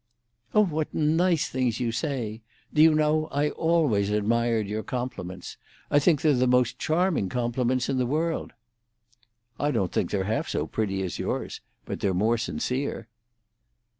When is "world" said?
8.07-8.53